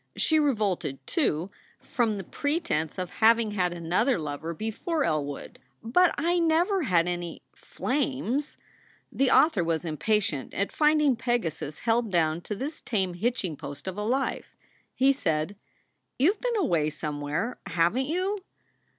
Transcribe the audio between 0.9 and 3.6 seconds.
too, from the pretense of having